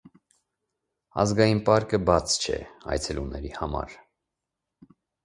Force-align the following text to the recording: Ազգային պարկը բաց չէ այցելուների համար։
Ազգային 1.23 1.61
պարկը 1.67 1.99
բաց 2.07 2.37
չէ 2.45 2.57
այցելուների 2.95 3.53
համար։ 3.59 3.95